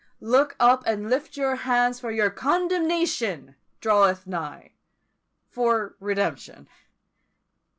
[0.19, 0.57] Luke xxi.
[0.57, 0.57] 28.
[0.57, 4.71] Look up, and lift up your hands, for your condemnation draweth nigh
[5.51, 6.67] for redemption.